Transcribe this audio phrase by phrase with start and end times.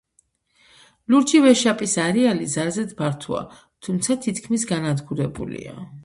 [1.15, 3.41] ლურჯი ვეშაპის არეალი ძალზე ფართოა,
[3.89, 5.77] თუმცა თითქმის განადგურებულია.